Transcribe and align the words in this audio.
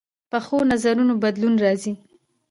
پخو 0.29 0.57
نظرونو 0.71 1.13
بدلون 1.23 1.55
راځي 1.63 1.93